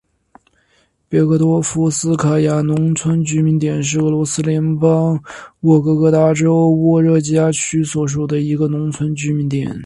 [1.07, 5.13] 别克托夫斯卡亚农村居民点是俄罗斯联邦
[5.59, 9.79] 沃洛格达州沃热加区所属的一个农村居民点。